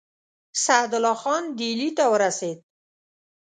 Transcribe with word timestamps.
سعدالله 0.63 1.15
خان 1.21 1.43
ډهلي 1.57 1.89
ته 1.97 2.03
ورسېد. 2.11 2.57